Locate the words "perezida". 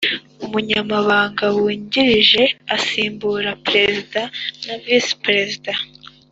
3.67-4.21, 5.25-5.71